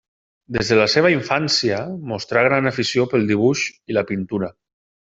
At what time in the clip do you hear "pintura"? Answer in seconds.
4.15-4.55